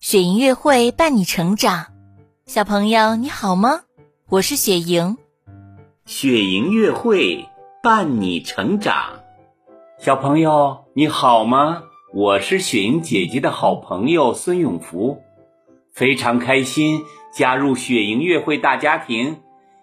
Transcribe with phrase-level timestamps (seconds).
[0.00, 1.88] 雪莹月会伴你成长，
[2.46, 3.82] 小朋友你好吗？
[4.30, 5.18] 我是雪莹。
[6.06, 7.46] 雪莹月会
[7.82, 9.20] 伴你成长，
[9.98, 11.82] 小朋友你好吗？
[12.14, 15.22] 我是雪莹姐姐的好朋友孙永福，
[15.92, 19.42] 非常开心加入雪莹月会大家庭，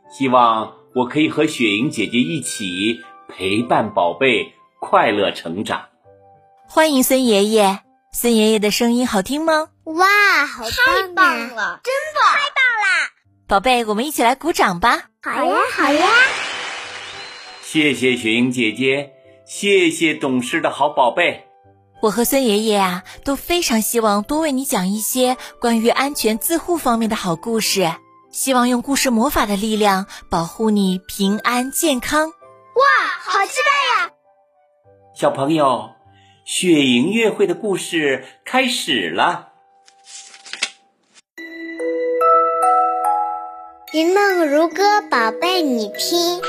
[0.10, 5.86] 希望我可以和雪莹姐姐一起陪伴宝贝快乐成长。
[6.68, 7.82] 欢迎孙爷爷，
[8.12, 9.70] 孙爷爷的声音好听吗？
[9.84, 13.10] 哇，好太棒了，真棒，太棒啦！
[13.48, 15.04] 宝贝，我们一起来鼓掌吧！
[15.22, 16.08] 好呀，好呀！
[17.62, 19.12] 谢谢雪莹姐姐，
[19.46, 21.48] 谢谢懂事的好宝贝。
[22.02, 27.92] 我和孙爷爷啊都非常希望多为你讲一些关于安全自护方面的好故事，
[28.32, 32.30] 希望用故事魔法的力量保护你平安健康。
[32.30, 32.84] 哇，
[33.20, 34.12] 好期待呀！
[35.16, 35.92] 小朋友，
[36.48, 39.52] 雪莹月会的故事开始了。
[43.94, 46.42] 云梦如歌，宝贝你听。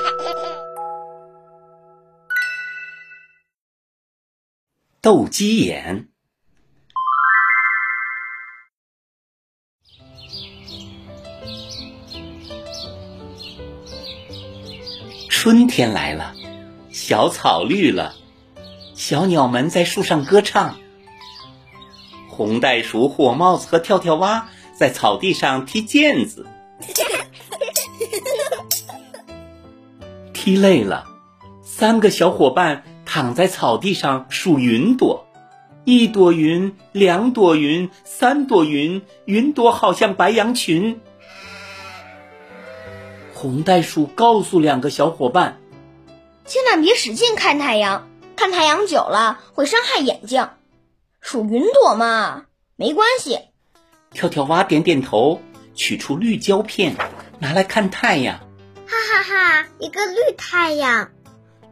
[5.02, 6.08] 斗鸡眼。
[15.28, 16.32] 春天来了，
[16.92, 18.14] 小草绿了，
[18.98, 20.76] 小鸟们在树上歌唱。
[22.28, 26.48] 红袋鼠、火帽子和跳跳蛙在草地上踢毽子。
[30.34, 31.04] 踢累了，
[31.62, 32.82] 三个小伙伴。
[33.04, 35.26] 躺在草地上数云朵，
[35.84, 41.00] 一朵云，两朵云，三朵云，云朵好像白羊群。
[43.32, 45.58] 红袋鼠告诉两个小伙伴
[46.44, 48.07] ：“千万别使劲看太阳，
[48.38, 50.48] 看太阳久了会伤害眼睛。
[51.20, 52.44] 数云朵嘛，
[52.76, 53.40] 没关系。”
[54.14, 55.42] 跳跳蛙点点头，
[55.74, 56.94] 取出绿胶片，
[57.40, 58.38] 拿来看太阳。
[58.86, 61.10] 哈哈哈，一个绿太阳。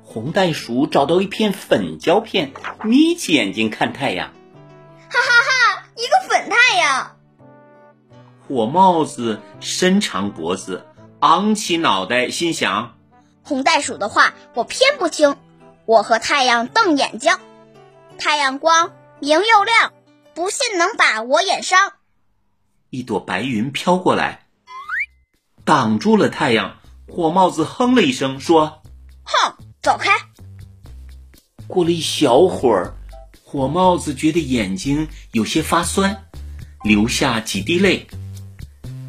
[0.02, 2.52] 红袋鼠找到一片粉胶片，
[2.82, 4.32] 眯起眼睛看太阳。
[5.08, 7.16] 哈哈哈，一个粉太阳。
[8.48, 10.84] 火帽子伸长脖子，
[11.20, 12.96] 昂起脑袋，心想：
[13.44, 15.36] 红袋鼠的话我偏不听。
[15.86, 17.32] 我和太阳瞪眼睛，
[18.18, 19.92] 太阳光明又亮，
[20.34, 21.92] 不信能把我眼伤。
[22.90, 24.46] 一朵白云飘过来，
[25.64, 26.78] 挡住了太阳。
[27.08, 28.82] 火帽子哼了一声，说
[29.22, 30.10] ：“哼。”走开！
[31.68, 32.92] 过了一小会儿，
[33.44, 36.24] 火帽子觉得眼睛有些发酸，
[36.82, 38.08] 流下几滴泪。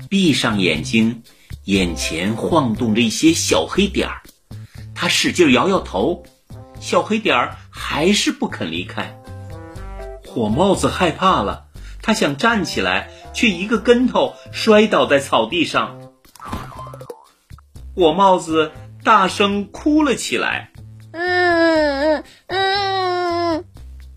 [0.07, 1.23] 闭上眼睛，
[1.63, 4.21] 眼前晃动着一些小黑点儿。
[4.93, 6.23] 他使劲摇摇头，
[6.79, 9.19] 小黑点儿还是不肯离开。
[10.25, 11.65] 火帽子害怕了，
[12.01, 15.99] 他想站起来，却一个跟头摔倒在草地上。
[17.95, 18.71] 火帽子。
[19.03, 20.71] 大声哭了起来。
[21.13, 23.63] 嗯嗯嗯，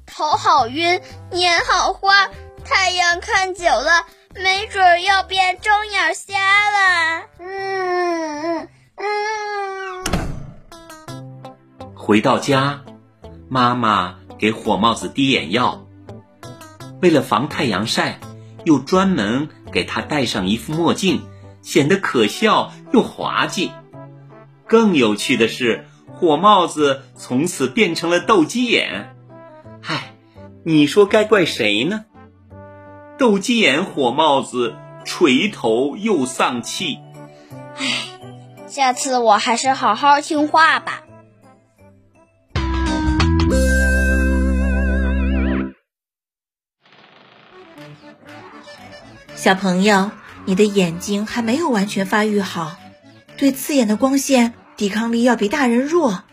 [0.05, 1.01] 头好晕，
[1.31, 2.29] 眼好花，
[2.65, 7.23] 太阳看久了，没准要变睁眼瞎了。
[7.39, 9.40] 嗯嗯嗯。
[12.03, 12.81] 回到家，
[13.51, 15.85] 妈妈给火帽子滴眼药，
[17.03, 18.21] 为了防太阳晒，
[18.65, 21.21] 又专门给他戴上一副墨镜，
[21.61, 23.71] 显得可笑又滑稽。
[24.67, 25.85] 更有趣的是，
[26.15, 29.15] 火帽子从此变成了斗鸡眼。
[29.83, 30.15] 嗨，
[30.65, 32.07] 你说该怪谁呢？
[33.19, 34.75] 斗鸡眼火帽子
[35.05, 36.99] 垂头又丧气。
[37.77, 37.85] 唉，
[38.69, 41.00] 下次我还是好好听话吧。
[49.41, 50.11] 小朋友，
[50.45, 52.77] 你的眼睛还没有完全发育好，
[53.39, 54.53] 对刺眼的光线。
[54.77, 56.25] 抵抗力要比大人弱，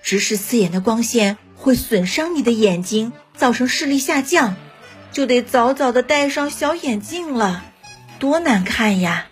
[0.00, 4.54] 直视刺眼的光线会损伤你的眼睛，造成视力下降，
[5.10, 7.64] 就得早早的戴上小眼镜了，
[8.20, 9.26] 多难看呀！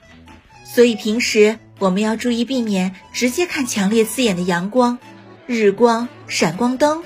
[0.65, 4.99] 所以平时我们要注意避免直接看强烈刺眼的阳光、
[5.47, 7.05] 日光、闪光灯、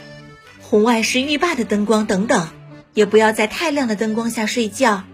[0.63, 2.49] 红外线浴霸的灯光等等，
[2.95, 5.05] 也不要在太亮的灯光下睡觉，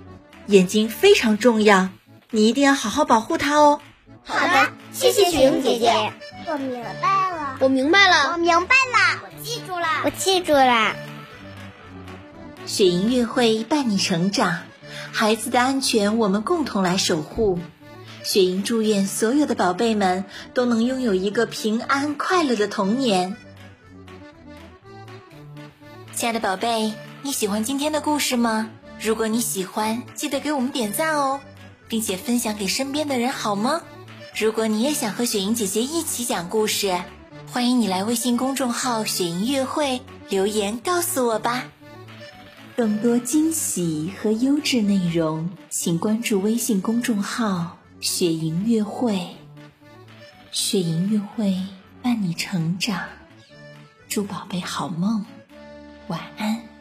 [0.46, 1.88] 眼睛非常重要，
[2.30, 3.80] 你一定要好好保护它哦。
[4.24, 6.12] 好的，谢谢雪莹姐姐。
[6.46, 6.88] 我明白
[7.30, 10.94] 了，我明白了，我明白了，我记住了，我记住了。
[12.66, 14.60] 雪莹月会伴你成长，
[15.12, 17.58] 孩子的安全我们共同来守护。
[18.22, 20.24] 雪莹祝愿所有的宝贝们
[20.54, 23.36] 都能拥有一个平安快乐的童年。
[26.14, 28.70] 亲爱的宝贝，你喜欢今天的故事吗？
[29.04, 31.38] 如果你喜欢，记得给我们点赞哦，
[31.88, 33.82] 并且分享给身边的人，好吗？
[34.34, 37.02] 如果你也想和雪莹姐姐一起讲故事，
[37.52, 41.66] 欢迎你来微信公众号“雪莹乐会”留言告诉我吧。
[42.76, 49.36] 更多惊喜和优质内容，请关注微信公众号“雪莹乐会”。
[50.50, 51.54] 雪莹乐会
[52.00, 53.04] 伴你成长，
[54.08, 55.26] 祝宝贝好梦，
[56.08, 56.73] 晚安。